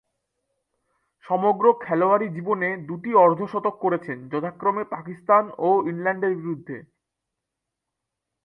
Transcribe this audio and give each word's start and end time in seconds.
সমগ্র 1.25 1.65
খেলোয়াড়ী 1.83 2.27
জীবনে 2.29 2.69
দু'টি 2.87 3.11
অর্ধ-শতক 3.23 3.75
করেছেন 3.81 4.17
যথাক্রমে 4.31 4.83
পাকিস্তান 4.93 5.43
ও 5.59 5.69
ইংল্যান্ডের 5.91 6.33
বিপক্ষে। 6.37 6.77